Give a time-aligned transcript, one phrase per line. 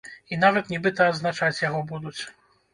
[0.35, 2.19] І нават нібыта адзначаць яго будуць!